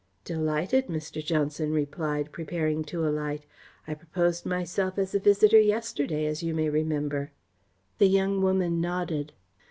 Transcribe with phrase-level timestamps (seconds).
[0.23, 1.23] "Delighted," Mr.
[1.23, 3.45] Johnson replied, preparing to alight.
[3.87, 7.29] "I proposed myself as a visitor yesterday, as you may remember."
[7.99, 9.31] The young woman nodded.